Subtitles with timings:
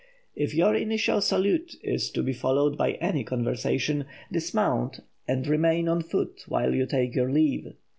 [0.35, 6.01] If your initial salute is to be followed by any conversation, dismount and remain on
[6.01, 7.75] foot until you take your leave.